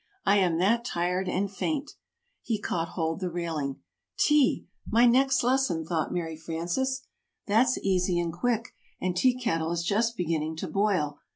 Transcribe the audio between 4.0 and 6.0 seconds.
"Tea! my next lesson!"